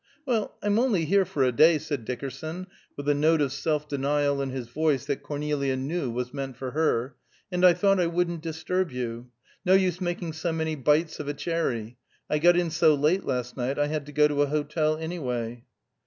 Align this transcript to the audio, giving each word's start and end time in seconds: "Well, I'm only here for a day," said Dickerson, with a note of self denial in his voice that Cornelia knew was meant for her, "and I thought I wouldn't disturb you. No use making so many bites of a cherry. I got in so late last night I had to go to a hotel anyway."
"Well, 0.25 0.57
I'm 0.63 0.79
only 0.79 1.05
here 1.05 1.25
for 1.25 1.43
a 1.43 1.51
day," 1.51 1.77
said 1.77 2.05
Dickerson, 2.05 2.65
with 2.97 3.07
a 3.07 3.13
note 3.13 3.39
of 3.39 3.53
self 3.53 3.87
denial 3.87 4.41
in 4.41 4.49
his 4.49 4.67
voice 4.67 5.05
that 5.05 5.21
Cornelia 5.21 5.75
knew 5.77 6.09
was 6.09 6.33
meant 6.33 6.57
for 6.57 6.71
her, 6.71 7.17
"and 7.51 7.63
I 7.63 7.73
thought 7.73 7.99
I 7.99 8.07
wouldn't 8.07 8.41
disturb 8.41 8.91
you. 8.91 9.29
No 9.63 9.73
use 9.73 10.01
making 10.01 10.33
so 10.33 10.51
many 10.51 10.73
bites 10.73 11.19
of 11.19 11.27
a 11.27 11.35
cherry. 11.35 11.99
I 12.31 12.39
got 12.39 12.57
in 12.57 12.71
so 12.71 12.95
late 12.95 13.25
last 13.25 13.55
night 13.55 13.77
I 13.77 13.89
had 13.89 14.07
to 14.07 14.11
go 14.11 14.27
to 14.27 14.41
a 14.41 14.47
hotel 14.47 14.97
anyway." 14.97 15.65